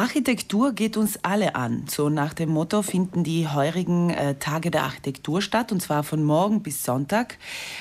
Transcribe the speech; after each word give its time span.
Architektur 0.00 0.72
geht 0.72 0.96
uns 0.96 1.22
alle 1.22 1.54
an. 1.56 1.84
So 1.86 2.08
nach 2.08 2.32
dem 2.32 2.48
Motto 2.48 2.80
finden 2.80 3.22
die 3.22 3.46
heurigen 3.48 4.08
äh, 4.08 4.34
Tage 4.36 4.70
der 4.70 4.84
Architektur 4.84 5.42
statt, 5.42 5.72
und 5.72 5.82
zwar 5.82 6.04
von 6.04 6.24
morgen 6.24 6.62
bis 6.62 6.82
Sonntag. 6.84 7.36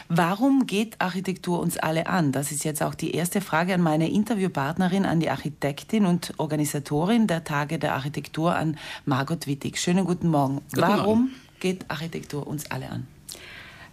Warum 0.09 0.67
geht 0.67 0.99
Architektur 0.99 1.61
uns 1.61 1.77
alle 1.77 2.07
an? 2.07 2.33
Das 2.33 2.51
ist 2.51 2.65
jetzt 2.65 2.83
auch 2.83 2.93
die 2.93 3.11
erste 3.11 3.39
Frage 3.39 3.73
an 3.73 3.81
meine 3.81 4.09
Interviewpartnerin, 4.09 5.05
an 5.05 5.21
die 5.21 5.29
Architektin 5.29 6.05
und 6.05 6.33
Organisatorin 6.35 7.25
der 7.25 7.45
Tage 7.45 7.79
der 7.79 7.93
Architektur, 7.93 8.53
an 8.53 8.77
Margot 9.05 9.47
Wittig. 9.47 9.79
Schönen 9.79 10.03
guten 10.03 10.27
Morgen. 10.27 10.55
Guten 10.71 10.81
Warum 10.81 11.05
Morgen. 11.05 11.35
geht 11.61 11.89
Architektur 11.89 12.45
uns 12.45 12.69
alle 12.69 12.89
an? 12.89 13.07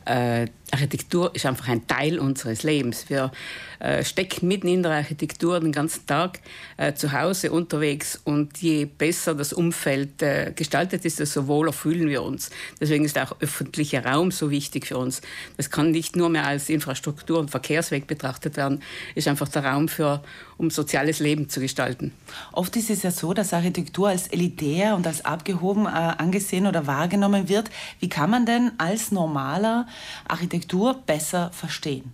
Äh, 0.06 0.46
Architektur 0.72 1.34
ist 1.34 1.46
einfach 1.46 1.68
ein 1.68 1.86
Teil 1.86 2.18
unseres 2.18 2.62
Lebens. 2.62 3.08
Wir 3.08 3.30
äh, 3.78 4.04
stecken 4.04 4.48
mitten 4.48 4.68
in 4.68 4.82
der 4.82 4.92
Architektur 4.92 5.60
den 5.60 5.72
ganzen 5.72 6.06
Tag 6.06 6.40
äh, 6.76 6.92
zu 6.94 7.12
Hause 7.12 7.52
unterwegs 7.52 8.20
und 8.24 8.58
je 8.58 8.84
besser 8.84 9.34
das 9.34 9.52
Umfeld 9.52 10.22
äh, 10.22 10.52
gestaltet 10.54 11.04
ist, 11.04 11.20
desto 11.20 11.46
wohler 11.46 11.72
fühlen 11.72 12.08
wir 12.08 12.22
uns. 12.22 12.50
Deswegen 12.80 13.04
ist 13.04 13.18
auch 13.18 13.36
öffentlicher 13.40 14.04
Raum 14.04 14.30
so 14.32 14.50
wichtig 14.50 14.86
für 14.86 14.96
uns. 14.98 15.22
Das 15.56 15.70
kann 15.70 15.92
nicht 15.92 16.16
nur 16.16 16.28
mehr 16.30 16.46
als 16.46 16.68
Infrastruktur 16.68 17.38
und 17.38 17.50
Verkehrsweg 17.50 18.06
betrachtet 18.06 18.56
werden, 18.56 18.82
ist 19.14 19.28
einfach 19.28 19.48
der 19.48 19.64
Raum 19.64 19.88
für, 19.88 20.22
um 20.56 20.70
soziales 20.70 21.20
Leben 21.20 21.48
zu 21.48 21.60
gestalten. 21.60 22.12
Oft 22.52 22.74
ist 22.76 22.90
es 22.90 23.02
ja 23.02 23.10
so, 23.10 23.34
dass 23.34 23.52
Architektur 23.52 24.08
als 24.08 24.28
elitär 24.28 24.96
und 24.96 25.06
als 25.06 25.24
abgehoben 25.24 25.86
äh, 25.86 25.90
angesehen 25.90 26.66
oder 26.66 26.86
wahrgenommen 26.86 27.48
wird. 27.48 27.70
Wie 28.00 28.08
kann 28.08 28.30
man 28.30 28.46
denn 28.46 28.72
als 28.78 29.12
normaler 29.12 29.86
Architektur 30.28 31.02
besser 31.06 31.50
verstehen? 31.52 32.12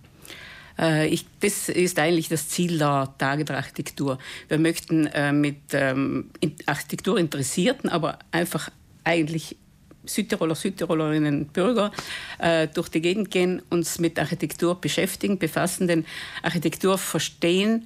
Äh, 0.77 1.07
ich, 1.07 1.25
das 1.39 1.69
ist 1.69 1.99
eigentlich 1.99 2.29
das 2.29 2.49
Ziel 2.49 2.77
der 2.77 3.13
Tage 3.17 3.45
der 3.45 3.57
Architektur. 3.57 4.17
Wir 4.47 4.59
möchten 4.59 5.07
äh, 5.07 5.31
mit 5.31 5.57
ähm, 5.73 6.29
Architektur 6.65 7.17
interessierten, 7.17 7.89
aber 7.89 8.19
einfach 8.31 8.69
eigentlich 9.03 9.57
Südtiroler, 10.05 10.55
Südtirolerinnen, 10.55 11.47
Bürger 11.47 11.91
äh, 12.39 12.67
durch 12.67 12.89
die 12.89 13.01
Gegend 13.01 13.31
gehen, 13.31 13.61
uns 13.69 13.99
mit 13.99 14.19
Architektur 14.19 14.79
beschäftigen, 14.79 15.37
befassen, 15.37 15.87
denn 15.87 16.05
Architektur 16.41 16.97
verstehen 16.97 17.85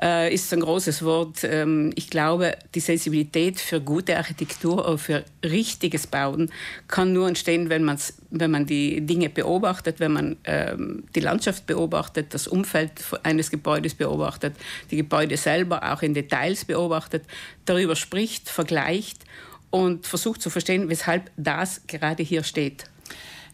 äh, 0.00 0.32
ist 0.32 0.52
ein 0.52 0.60
großes 0.60 1.02
Wort. 1.02 1.44
Ähm, 1.44 1.92
ich 1.94 2.10
glaube, 2.10 2.56
die 2.74 2.80
Sensibilität 2.80 3.60
für 3.60 3.80
gute 3.80 4.16
Architektur 4.16 4.86
oder 4.86 4.98
für 4.98 5.24
richtiges 5.44 6.06
Bauen 6.06 6.50
kann 6.86 7.12
nur 7.12 7.28
entstehen, 7.28 7.68
wenn, 7.68 7.84
man's, 7.84 8.14
wenn 8.30 8.50
man 8.50 8.66
die 8.66 9.00
Dinge 9.00 9.28
beobachtet, 9.28 10.00
wenn 10.00 10.12
man 10.12 10.36
ähm, 10.44 11.04
die 11.14 11.20
Landschaft 11.20 11.66
beobachtet, 11.66 12.34
das 12.34 12.46
Umfeld 12.46 12.92
eines 13.22 13.50
Gebäudes 13.50 13.94
beobachtet, 13.94 14.54
die 14.90 14.96
Gebäude 14.96 15.36
selber 15.36 15.92
auch 15.92 16.02
in 16.02 16.14
Details 16.14 16.64
beobachtet, 16.64 17.24
darüber 17.64 17.96
spricht, 17.96 18.48
vergleicht 18.48 19.24
und 19.70 20.06
versucht 20.06 20.42
zu 20.42 20.50
verstehen, 20.50 20.88
weshalb 20.88 21.30
das 21.36 21.82
gerade 21.86 22.22
hier 22.22 22.42
steht. 22.42 22.84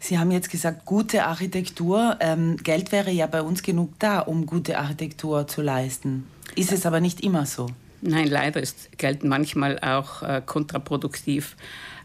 Sie 0.01 0.19
haben 0.19 0.31
jetzt 0.31 0.51
gesagt, 0.51 0.85
gute 0.85 1.25
Architektur. 1.25 2.19
Ähm, 2.21 2.59
Geld 2.59 2.93
wäre 2.93 3.11
ja 3.11 3.27
bei 3.27 3.41
uns 3.41 3.63
genug 3.63 3.99
da, 3.99 4.21
um 4.21 4.45
gute 4.45 4.79
Architektur 4.79 5.47
zu 5.47 5.63
leisten. 5.63 6.27
Ist 6.57 6.73
es 6.73 6.85
aber 6.85 7.01
nicht 7.01 7.23
immer 7.23 7.47
so? 7.47 7.69
Nein, 8.07 8.29
leider 8.29 8.61
ist 8.61 8.99
Geld 8.99 9.25
manchmal 9.25 9.79
auch 9.79 10.23
äh, 10.23 10.43
kontraproduktiv. 10.45 11.57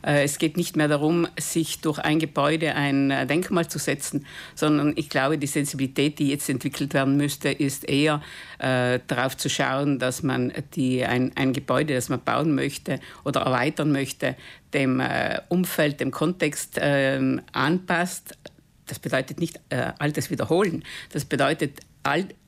Äh, 0.02 0.24
es 0.24 0.38
geht 0.38 0.56
nicht 0.56 0.78
mehr 0.78 0.88
darum, 0.88 1.28
sich 1.38 1.82
durch 1.82 2.00
ein 2.00 2.20
Gebäude 2.20 2.74
ein 2.76 3.12
äh, 3.12 3.28
Denkmal 3.28 3.68
zu 3.68 3.80
setzen, 3.80 4.26
sondern 4.56 4.94
ich 4.96 5.10
glaube, 5.10 5.38
die 5.38 5.46
Sensibilität, 5.48 6.20
die 6.20 6.30
jetzt 6.30 6.48
entwickelt 6.48 6.94
werden 6.94 7.18
müsste, 7.18 7.50
ist 7.50 7.84
eher 7.84 8.22
äh, 8.60 9.00
darauf 9.08 9.36
zu 9.36 9.50
schauen, 9.50 10.00
dass 10.00 10.24
man 10.24 10.54
die, 10.74 11.04
ein, 11.04 11.34
ein 11.36 11.52
Gebäude, 11.52 11.96
das 11.96 12.08
man 12.08 12.24
bauen 12.24 12.56
möchte 12.56 13.02
oder 13.26 13.42
erweitern 13.42 13.92
möchte, 13.92 14.38
dem 14.74 15.02
äh, 15.02 15.42
Umfeld, 15.50 16.00
dem 16.00 16.12
Kontext 16.12 16.78
äh, 16.78 17.20
anpasst. 17.52 18.38
Das 18.86 19.00
bedeutet 19.00 19.42
nicht 19.42 19.60
äh, 19.68 19.92
Altes 20.00 20.32
wiederholen. 20.32 20.86
Das 21.12 21.26
bedeutet 21.26 21.82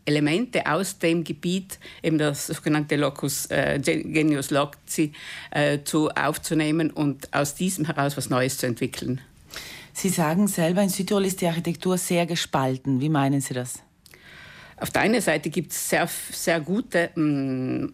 Elemente 0.06 0.66
aus 0.66 0.98
dem 0.98 1.24
Gebiet, 1.24 1.80
eben 2.02 2.18
das 2.18 2.48
sogenannte 2.48 2.96
Locus 2.96 3.46
äh, 3.48 3.80
Genius 3.80 4.50
Loci, 4.50 5.14
äh, 5.52 5.80
zu 5.84 6.10
aufzunehmen 6.10 6.90
und 6.90 7.34
aus 7.34 7.56
diesem 7.56 7.86
heraus 7.86 8.18
was 8.18 8.30
Neues 8.30 8.58
zu 8.58 8.66
entwickeln. 8.66 9.22
Sie 9.94 10.10
sagen 10.10 10.48
selber, 10.48 10.82
in 10.82 10.90
Südtirol 10.90 11.26
ist 11.26 11.42
die 11.42 11.48
Architektur 11.48 11.98
sehr 11.98 12.26
gespalten. 12.26 13.02
Wie 13.02 13.10
meinen 13.10 13.42
Sie 13.42 13.54
das? 13.54 13.80
Auf 14.78 14.90
der 14.90 15.04
einen 15.04 15.22
Seite 15.22 15.50
gibt 15.50 15.72
es 15.72 15.90
sehr, 15.90 16.10
sehr 16.32 16.60
gute 16.60 17.12
mh, 17.16 17.86
mm, 17.86 17.94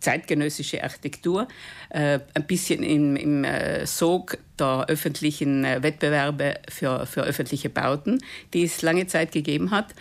zeitgenössische 0.00 0.82
Architektur, 0.82 1.48
äh, 1.90 2.20
ein 2.34 2.46
bisschen 2.46 2.82
im, 2.82 3.16
im 3.16 3.44
äh, 3.44 3.86
Sog 3.86 4.38
der 4.58 4.86
öffentlichen 4.88 5.64
äh, 5.64 5.82
Wettbewerbe 5.82 6.56
für, 6.68 7.06
für 7.06 7.22
öffentliche 7.22 7.70
Bauten, 7.70 8.18
die 8.52 8.64
es 8.64 8.82
lange 8.82 9.06
Zeit 9.06 9.32
gegeben 9.32 9.70
hat. 9.70 9.94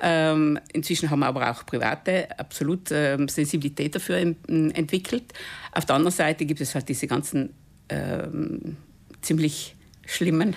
Ähm, 0.00 0.58
inzwischen 0.72 1.10
haben 1.10 1.22
aber 1.22 1.50
auch 1.50 1.64
private 1.64 2.28
absolut 2.38 2.90
ähm, 2.90 3.28
Sensibilität 3.28 3.94
dafür 3.94 4.16
entwickelt. 4.16 5.32
Auf 5.70 5.84
der 5.84 5.96
anderen 5.96 6.14
Seite 6.14 6.44
gibt 6.44 6.60
es 6.60 6.74
halt 6.74 6.88
diese 6.88 7.06
ganzen 7.06 7.54
ähm, 7.88 8.76
ziemlich 9.20 9.76
schlimmen 10.06 10.56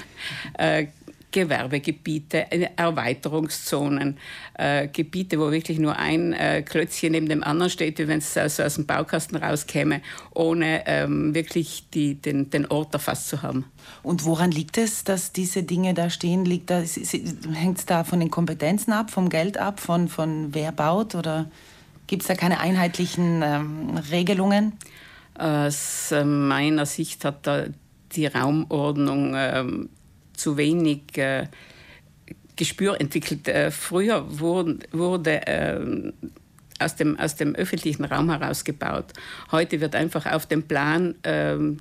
äh, 0.58 0.88
Gewerbegebiete, 1.36 2.48
Erweiterungszonen, 2.78 4.18
äh, 4.54 4.88
Gebiete, 4.88 5.38
wo 5.38 5.52
wirklich 5.52 5.80
nur 5.80 5.98
ein 5.98 6.32
äh, 6.32 6.62
Klötzchen 6.62 7.12
neben 7.12 7.28
dem 7.28 7.44
anderen 7.44 7.70
steht, 7.70 8.00
wie 8.00 8.08
wenn 8.08 8.20
es 8.20 8.38
also 8.38 8.64
aus 8.64 8.76
dem 8.76 8.86
Baukasten 8.86 9.36
rauskäme, 9.36 10.02
ohne 10.34 10.88
ähm, 10.88 11.36
wirklich 11.36 11.90
die, 11.94 12.16
den, 12.16 12.50
den 12.52 12.66
Ort 12.68 12.94
erfasst 12.94 13.28
zu 13.28 13.42
haben. 13.42 13.66
Und 14.02 14.24
woran 14.24 14.50
liegt 14.50 14.78
es, 14.78 15.04
dass 15.04 15.34
diese 15.34 15.64
Dinge 15.64 15.94
da 15.94 16.10
stehen? 16.10 16.46
da, 16.66 16.82
hängt 17.54 17.80
es 17.80 17.86
da 17.86 18.06
von 18.06 18.22
den 18.22 18.32
Kompetenzen 18.32 18.94
ab, 18.94 19.12
vom 19.12 19.28
Geld 19.28 19.58
ab, 19.58 19.82
von, 19.82 20.08
von 20.08 20.54
wer 20.54 20.72
baut 20.72 21.16
oder 21.16 21.52
gibt 22.08 22.22
es 22.22 22.30
da 22.30 22.36
keine 22.36 22.62
einheitlichen 22.62 23.42
ähm, 23.44 23.98
Regelungen? 24.10 24.72
Aus 25.38 26.14
äh, 26.14 26.24
meiner 26.24 26.86
Sicht 26.86 27.26
hat 27.26 27.46
da 27.46 27.66
die 28.14 28.26
Raumordnung 28.26 29.34
ähm, 29.36 29.90
zu 30.38 30.58
wenig 30.58 31.18
äh, 31.18 31.48
Gespür 32.56 33.00
entwickelt. 33.00 33.48
Äh, 33.48 33.72
früher 33.72 34.40
wurde, 34.40 34.80
wurde 34.92 35.48
äh, 35.48 36.12
aus, 36.80 36.96
dem, 36.96 37.20
aus 37.20 37.36
dem 37.36 37.56
öffentlichen 37.56 38.06
Raum 38.06 38.30
heraus 38.30 38.64
gebaut. 38.64 39.14
Heute 39.52 39.82
wird 39.82 39.96
einfach 39.96 40.26
auf 40.26 40.46
dem 40.46 40.64
Plan 40.64 41.16
ähm, 41.24 41.78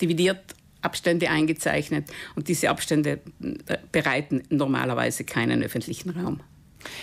dividiert 0.00 0.54
Abstände 0.82 1.30
eingezeichnet 1.30 2.08
und 2.34 2.48
diese 2.48 2.70
Abstände 2.70 3.20
äh, 3.66 3.78
bereiten 3.90 4.42
normalerweise 4.50 5.24
keinen 5.24 5.62
öffentlichen 5.62 6.10
Raum. 6.10 6.40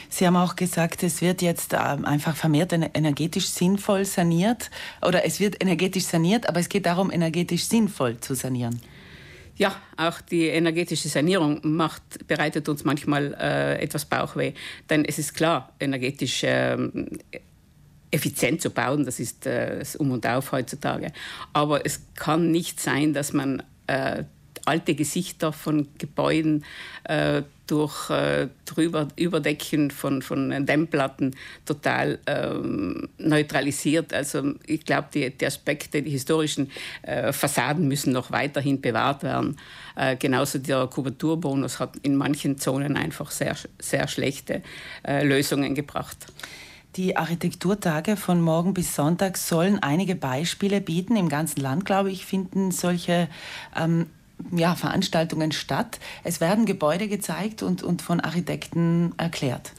Sie 0.09 0.25
haben 0.25 0.37
auch 0.37 0.55
gesagt, 0.55 1.03
es 1.03 1.21
wird 1.21 1.41
jetzt 1.41 1.73
ähm, 1.73 2.05
einfach 2.05 2.35
vermehrt 2.35 2.71
energetisch 2.71 3.49
sinnvoll 3.49 4.05
saniert 4.05 4.69
oder 5.05 5.25
es 5.25 5.41
wird 5.41 5.61
energetisch 5.61 6.05
saniert, 6.05 6.47
aber 6.47 6.61
es 6.61 6.69
geht 6.69 6.85
darum, 6.85 7.11
energetisch 7.11 7.65
sinnvoll 7.65 8.19
zu 8.19 8.35
sanieren. 8.35 8.79
Ja, 9.55 9.75
auch 9.97 10.19
die 10.21 10.47
energetische 10.47 11.09
Sanierung 11.09 11.59
macht, 11.63 12.27
bereitet 12.27 12.67
uns 12.69 12.83
manchmal 12.83 13.35
äh, 13.39 13.81
etwas 13.81 14.05
Bauchweh. 14.05 14.53
Denn 14.89 15.05
es 15.05 15.19
ist 15.19 15.35
klar, 15.35 15.73
energetisch 15.79 16.43
äh, 16.43 16.77
effizient 18.09 18.61
zu 18.61 18.69
bauen, 18.71 19.05
das 19.05 19.19
ist 19.19 19.45
äh, 19.45 19.79
das 19.79 19.95
Um 19.95 20.11
und 20.11 20.25
Auf 20.25 20.51
heutzutage. 20.51 21.11
Aber 21.51 21.85
es 21.85 22.01
kann 22.15 22.51
nicht 22.51 22.79
sein, 22.79 23.13
dass 23.13 23.33
man 23.33 23.63
äh, 23.87 24.23
alte 24.65 24.95
Gesichter 24.95 25.51
von 25.51 25.87
Gebäuden 25.97 26.63
äh, 27.03 27.43
durch 27.67 28.09
äh, 28.09 28.49
drüber, 28.65 29.07
Überdecken 29.15 29.89
von, 29.89 30.21
von 30.21 30.65
Dämmplatten 30.65 31.35
total 31.65 32.19
ähm, 32.27 33.09
neutralisiert. 33.17 34.13
Also 34.13 34.53
ich 34.65 34.85
glaube, 34.85 35.07
die, 35.13 35.29
die 35.29 35.45
Aspekte, 35.45 36.01
die 36.01 36.11
historischen 36.11 36.71
äh, 37.03 37.31
Fassaden 37.31 37.87
müssen 37.87 38.11
noch 38.13 38.31
weiterhin 38.31 38.81
bewahrt 38.81 39.23
werden. 39.23 39.57
Äh, 39.95 40.17
genauso 40.17 40.59
der 40.59 40.87
Kubaturbonus 40.87 41.79
hat 41.79 41.95
in 42.03 42.15
manchen 42.15 42.57
Zonen 42.57 42.97
einfach 42.97 43.31
sehr, 43.31 43.55
sehr 43.79 44.07
schlechte 44.07 44.61
äh, 45.07 45.25
Lösungen 45.25 45.73
gebracht. 45.73 46.17
Die 46.95 47.17
Architekturtage 47.17 48.17
von 48.17 48.39
morgen 48.39 48.75
bis 48.75 48.93
Sonntag 48.93 49.37
sollen 49.37 49.79
einige 49.79 50.15
Beispiele 50.15 50.79
bieten. 50.79 51.15
Im 51.15 51.27
ganzen 51.27 51.61
Land, 51.61 51.85
glaube 51.85 52.11
ich, 52.11 52.23
finden 52.25 52.69
solche 52.69 53.29
ähm, 53.75 54.07
ja, 54.51 54.75
Veranstaltungen 54.75 55.51
statt. 55.51 55.99
Es 56.23 56.41
werden 56.41 56.65
Gebäude 56.65 57.07
gezeigt 57.07 57.63
und, 57.63 57.83
und 57.83 58.01
von 58.01 58.19
Architekten 58.19 59.13
erklärt. 59.17 59.73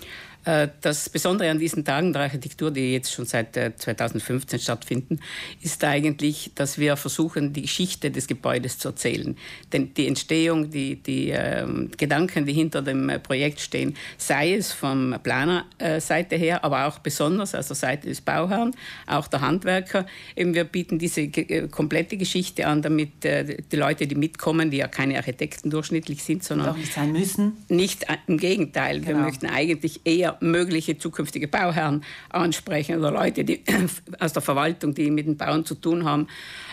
Äh, 0.45 0.69
das 0.81 1.09
Besondere 1.09 1.51
an 1.51 1.59
diesen 1.59 1.85
Tagen 1.85 2.13
der 2.13 2.23
Architektur, 2.23 2.71
die 2.71 2.93
jetzt 2.93 3.13
schon 3.13 3.25
seit 3.25 3.55
2015 3.55 4.59
äh, 4.59 4.63
stattfinden, 4.63 5.21
ist 5.63 5.83
eigentlich, 5.85 6.53
dass 6.55 6.79
wir 6.79 6.97
versuchen, 6.97 7.53
die 7.53 7.63
Geschichte 7.63 8.11
des 8.11 8.27
Gebäudes 8.27 8.79
zu 8.79 8.89
erzählen. 8.89 9.37
Denn 9.73 9.95
die 9.95 10.07
Entstehung, 10.07 10.71
die, 10.71 10.97
die 10.97 11.31
äh, 11.31 11.67
Gedanken, 11.97 12.47
die 12.47 12.53
hinter 12.53 12.83
dem 12.83 13.09
äh, 13.09 13.19
Projekt 13.19 13.61
stehen, 13.61 13.97
sei 14.19 14.55
es 14.55 14.73
vom 14.73 15.17
Planerseite 15.23 16.37
her, 16.37 16.65
aber 16.65 16.87
auch 16.87 16.99
besonders 16.99 17.55
aus 17.55 17.69
der 17.69 17.77
Seite 17.77 18.09
des 18.09 18.21
Bauherrn, 18.21 18.73
auch 19.07 19.27
der 19.29 19.41
Handwerker. 19.41 20.07
Eben 20.37 20.55
wir 20.55 20.65
bieten 20.65 20.99
diese 20.99 21.29
komplette 21.69 22.17
Geschichte 22.17 22.67
an, 22.67 22.83
damit 22.83 23.25
äh, 23.25 23.63
die 23.71 23.77
Leute, 23.77 24.07
die 24.07 24.15
mitkommen, 24.15 24.71
die 24.71 24.79
ja 24.79 24.89
keine 24.89 25.17
Architekten 25.17 25.71
durchschnittlich 25.71 26.23
sind, 26.23 26.45
sondern 26.45 26.69
auch 26.69 26.77
nicht 26.77 26.93
sein 26.93 27.13
müssen. 27.13 27.53
Nicht 27.69 28.07
im 28.27 28.37
Gegenteil. 28.37 29.01
Genau. 29.01 29.09
Wir 29.09 29.17
möchten 29.17 29.47
eigentlich 29.47 30.03
eher 30.05 30.34
mögliche 30.41 30.99
zukünftige 30.99 31.49
Bauherren 31.49 32.05
ansprechen 32.31 32.99
oder 32.99 33.11
Leute 33.11 33.45
die, 33.45 33.63
aus 34.21 34.33
der 34.33 34.43
Verwaltung, 34.43 34.95
die 34.95 35.11
mit 35.11 35.27
dem 35.27 35.37
Bauen 35.37 35.65
zu 35.65 35.75
tun 35.75 36.05
haben, 36.05 36.29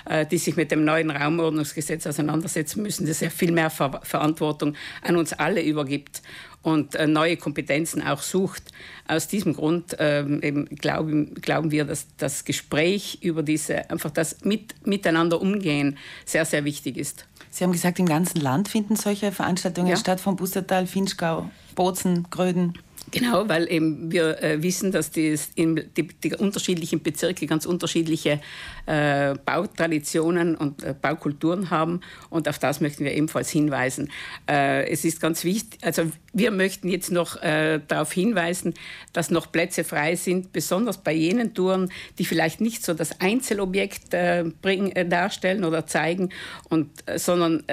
äh, 0.06 0.26
die 0.26 0.38
sich 0.38 0.56
mit 0.56 0.72
dem 0.72 0.86
neuen 0.86 1.12
Raumordnungsgesetz 1.12 2.08
auseinandersetzen 2.08 2.82
müssen, 2.82 3.08
das 3.08 3.20
ja 3.20 3.30
viel 3.30 3.52
mehr 3.52 3.70
Ver 3.70 4.02
Verantwortung 4.04 4.76
an 5.02 5.16
uns 5.16 5.34
alle 5.34 5.62
übergibt 5.62 6.22
und 6.62 6.96
äh, 6.96 7.08
neue 7.08 7.38
Kompetenzen 7.38 8.02
auch 8.02 8.22
sucht. 8.22 8.64
Aus 9.08 9.28
diesem 9.28 9.54
Grund 9.54 9.96
ähm, 10.00 10.68
glauben, 10.70 11.36
glauben 11.36 11.72
wir, 11.72 11.86
dass 11.86 12.08
das 12.18 12.46
Gespräch 12.46 13.20
über 13.22 13.44
diese, 13.44 13.90
einfach 13.90 14.12
das 14.12 14.44
mit, 14.44 14.86
Miteinander 14.86 15.42
umgehen 15.42 15.98
sehr, 16.26 16.46
sehr 16.46 16.64
wichtig 16.66 16.98
ist. 16.98 17.26
Sie 17.50 17.64
haben 17.64 17.74
gesagt, 17.74 18.00
im 18.00 18.06
ganzen 18.06 18.40
Land 18.40 18.70
finden 18.70 18.96
solche 18.96 19.32
Veranstaltungen 19.32 19.90
ja. 19.90 19.98
statt, 19.98 20.22
von 20.22 20.38
Bustertal, 20.38 20.88
Finchgau, 20.88 21.50
Bozen, 21.76 22.28
Gröden. 22.30 22.78
Genau, 23.12 23.50
weil 23.50 23.70
eben 23.70 24.10
wir 24.12 24.42
äh, 24.42 24.64
wissen, 24.64 24.92
dass 24.94 25.12
die, 25.12 25.38
die, 25.58 26.08
die, 26.08 26.36
unterschiedlichen 26.36 27.04
Bezirke 27.04 27.46
ganz 27.46 27.66
unterschiedliche 27.66 28.40
äh, 28.86 29.36
Bautraditionen 29.46 30.56
und 30.56 30.84
äh, 30.84 30.96
Baukulturen 31.00 31.70
haben 31.70 32.00
und 32.30 32.48
auf 32.48 32.58
das 32.58 32.80
möchten 32.80 33.04
wir 33.04 33.14
ebenfalls 33.14 33.50
hinweisen. 33.50 34.10
Äh, 34.50 34.90
es 34.90 35.04
ist 35.04 35.20
ganz 35.20 35.44
wichtig, 35.44 35.80
also 35.84 36.04
wir 36.32 36.52
möchten 36.52 36.88
jetzt 36.88 37.12
noch 37.12 37.42
äh, 37.42 37.82
darauf 37.86 38.14
hinweisen, 38.14 38.74
dass 39.12 39.30
noch 39.30 39.52
Plätze 39.52 39.84
frei 39.84 40.16
sind, 40.16 40.54
besonders 40.54 40.98
bei 40.98 41.12
jenen 41.12 41.54
Touren, 41.54 41.92
die 42.18 42.24
vielleicht 42.24 42.62
nicht 42.62 42.86
so 42.86 42.94
das 42.94 43.20
Einzelobjekt 43.20 44.14
äh, 44.14 44.46
bring, 44.62 44.94
darstellen 45.10 45.66
oder 45.66 45.86
zeigen, 45.86 46.30
und, 46.70 46.90
sondern 47.18 47.64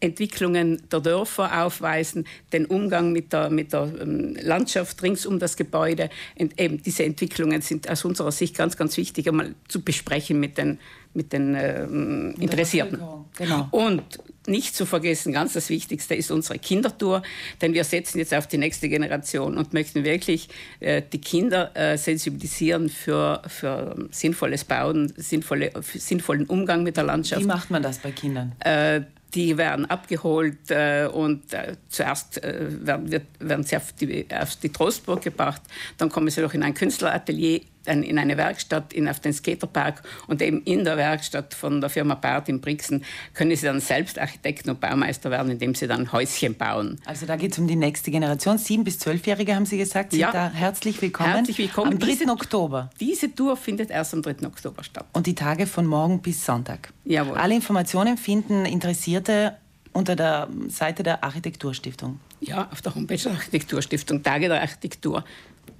Entwicklungen 0.00 0.82
der 0.90 1.00
Dörfer 1.00 1.64
aufweisen, 1.64 2.26
den 2.52 2.66
Umgang 2.66 3.12
mit 3.12 3.32
der, 3.32 3.50
mit 3.50 3.72
der 3.72 3.92
ähm, 4.00 4.36
Landschaft 4.40 5.02
rings 5.02 5.26
um 5.26 5.38
das 5.38 5.56
Gebäude. 5.56 6.10
Und 6.38 6.60
eben 6.60 6.82
diese 6.82 7.04
Entwicklungen 7.04 7.62
sind 7.62 7.88
aus 7.88 8.04
unserer 8.04 8.32
Sicht 8.32 8.56
ganz, 8.56 8.76
ganz 8.76 8.96
wichtig, 8.96 9.28
einmal 9.28 9.54
zu 9.68 9.82
besprechen 9.82 10.40
mit 10.40 10.58
den, 10.58 10.78
mit 11.14 11.32
den 11.32 11.54
ähm, 11.54 12.34
Interessierten. 12.38 13.00
Genau. 13.36 13.68
Und 13.70 14.02
nicht 14.48 14.74
zu 14.74 14.86
vergessen, 14.86 15.32
ganz 15.32 15.52
das 15.52 15.68
Wichtigste 15.68 16.14
ist 16.14 16.30
unsere 16.30 16.58
Kindertour, 16.58 17.22
denn 17.60 17.74
wir 17.74 17.84
setzen 17.84 18.18
jetzt 18.18 18.34
auf 18.34 18.46
die 18.46 18.58
nächste 18.58 18.88
Generation 18.88 19.58
und 19.58 19.74
möchten 19.74 20.04
wirklich 20.04 20.48
äh, 20.80 21.02
die 21.12 21.20
Kinder 21.20 21.76
äh, 21.76 21.98
sensibilisieren 21.98 22.88
für, 22.88 23.42
für 23.46 24.08
sinnvolles 24.10 24.64
Bauen, 24.64 25.12
sinnvolle, 25.16 25.70
sinnvollen 25.82 26.46
Umgang 26.46 26.82
mit 26.82 26.96
der 26.96 27.04
Landschaft. 27.04 27.42
Wie 27.42 27.46
macht 27.46 27.70
man 27.70 27.82
das 27.82 27.98
bei 27.98 28.10
Kindern? 28.10 28.52
Äh, 28.60 29.02
die 29.34 29.56
werden 29.58 29.86
abgeholt 29.86 30.70
äh, 30.70 31.08
und 31.12 31.52
äh, 31.52 31.76
zuerst 31.88 32.42
äh, 32.42 32.86
werden, 32.86 33.10
wird, 33.10 33.26
werden, 33.38 33.64
sie 33.64 33.76
auf 33.76 33.92
die, 33.92 34.26
auf 34.30 34.56
die 34.56 34.70
Trostburg 34.70 35.22
gebracht, 35.22 35.62
dann 35.98 36.08
kommen 36.08 36.30
sie 36.30 36.40
noch 36.40 36.54
in 36.54 36.62
ein 36.62 36.74
Künstleratelier 36.74 37.60
dann 37.84 38.02
in 38.02 38.18
eine 38.18 38.36
Werkstatt, 38.36 38.92
in, 38.92 39.08
auf 39.08 39.20
den 39.20 39.32
Skaterpark 39.32 40.02
und 40.26 40.42
eben 40.42 40.62
in 40.62 40.84
der 40.84 40.96
Werkstatt 40.96 41.54
von 41.54 41.80
der 41.80 41.90
Firma 41.90 42.14
Bart 42.14 42.48
in 42.48 42.60
Brixen 42.60 43.04
können 43.34 43.54
sie 43.54 43.66
dann 43.66 43.80
selbst 43.80 44.18
Architekten 44.18 44.70
und 44.70 44.80
Baumeister 44.80 45.30
werden, 45.30 45.50
indem 45.50 45.74
sie 45.74 45.86
dann 45.86 46.12
Häuschen 46.12 46.54
bauen. 46.54 47.00
Also 47.04 47.26
da 47.26 47.36
geht 47.36 47.52
es 47.52 47.58
um 47.58 47.66
die 47.66 47.76
nächste 47.76 48.10
Generation. 48.10 48.58
Sieben- 48.58 48.84
bis 48.84 48.98
zwölfjährige 48.98 49.54
haben 49.54 49.66
Sie 49.66 49.78
gesagt, 49.78 50.12
sind 50.12 50.20
ja. 50.20 50.32
da 50.32 50.50
herzlich 50.50 51.00
willkommen. 51.00 51.32
Herzlich 51.32 51.58
willkommen. 51.58 51.92
Am 51.92 51.98
3. 51.98 52.06
Diese, 52.06 52.24
Oktober. 52.30 52.90
Diese 53.00 53.34
Tour 53.34 53.56
findet 53.56 53.90
erst 53.90 54.14
am 54.14 54.22
3. 54.22 54.46
Oktober 54.46 54.82
statt. 54.84 55.06
Und 55.12 55.26
die 55.26 55.34
Tage 55.34 55.66
von 55.66 55.86
morgen 55.86 56.20
bis 56.20 56.44
Sonntag. 56.44 56.92
Jawohl. 57.04 57.36
Alle 57.36 57.54
Informationen 57.54 58.16
finden 58.16 58.66
Interessierte 58.66 59.56
unter 59.92 60.16
der 60.16 60.48
Seite 60.68 61.02
der 61.02 61.24
Architekturstiftung. 61.24 62.20
Ja, 62.40 62.68
auf 62.70 62.82
der 62.82 62.94
Homepage 62.94 63.16
der 63.16 63.32
Architekturstiftung, 63.32 64.22
Tage 64.22 64.48
der 64.48 64.60
Architektur. 64.60 65.24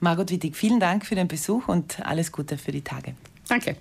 Margot 0.01 0.31
Wittig, 0.31 0.57
vielen 0.57 0.81
Dank 0.81 1.07
für 1.07 1.15
den 1.15 1.29
Besuch 1.29 1.69
und 1.69 2.05
alles 2.05 2.33
Gute 2.33 2.59
für 2.59 2.73
die 2.73 2.83
Tage. 2.83 3.15
Danke. 3.49 3.77